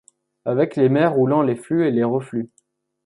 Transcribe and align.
Avec 0.45 0.77
les 0.77 0.89
mers 0.89 1.13
roulant 1.13 1.43
les 1.43 1.55
flux 1.55 1.85
et 1.87 1.91
les 1.91 2.03
reflux 2.03 2.49